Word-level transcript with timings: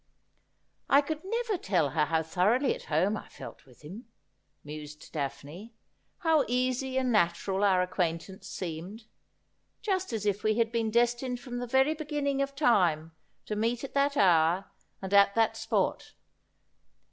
'I 0.97 1.01
could 1.01 1.21
never 1.23 1.59
tell 1.59 1.89
her 1.91 2.05
how 2.05 2.23
thoroughly 2.23 2.73
at 2.73 2.85
heme 2.87 3.15
I 3.15 3.27
felt 3.29 3.67
with 3.67 3.83
him,' 3.83 4.07
mused 4.63 5.11
Daphne;' 5.13 5.75
how 6.23 6.43
easy 6.47 6.97
and 6.97 7.11
natural 7.11 7.63
our 7.63 7.83
acquaintance 7.83 8.47
seemed— 8.49 9.03
just 9.83 10.11
as 10.11 10.25
if 10.25 10.41
we 10.41 10.55
had 10.57 10.71
been 10.71 10.89
destined 10.89 11.39
from 11.39 11.59
the 11.59 11.67
very 11.67 11.93
begin 11.93 12.23
ning 12.23 12.41
of 12.41 12.55
time 12.55 13.11
to 13.45 13.55
meet 13.55 13.83
at 13.83 13.93
that 13.93 14.17
hour 14.17 14.71
and 15.03 15.13
at 15.13 15.35
that 15.35 15.55
spot. 15.55 16.13